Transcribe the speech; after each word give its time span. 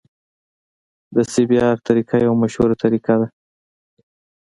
د 1.15 1.17
سی 1.31 1.43
بي 1.49 1.57
ار 1.69 1.77
طریقه 1.87 2.15
یوه 2.25 2.37
مشهوره 2.43 2.75
طریقه 2.83 3.15
ده 3.21 3.27